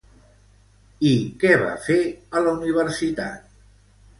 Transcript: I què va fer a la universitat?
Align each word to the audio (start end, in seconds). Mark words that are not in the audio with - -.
I 1.09 1.11
què 1.43 1.51
va 1.65 1.75
fer 1.89 1.99
a 2.09 2.43
la 2.47 2.55
universitat? 2.61 3.53